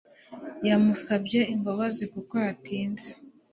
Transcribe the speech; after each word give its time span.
yamusabye 0.67 1.39
imbabazi 1.53 2.03
kuko 2.13 2.33
yatinze 2.45 3.09